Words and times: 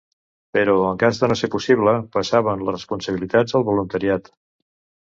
Però, 0.57 0.73
en 0.91 1.01
cas 1.03 1.19
de 1.25 1.29
no 1.33 1.37
ser 1.41 1.51
possible, 1.57 1.95
passaven 2.17 2.65
les 2.65 2.77
responsabilitats 2.79 3.61
al 3.63 3.71
voluntariat. 3.71 4.35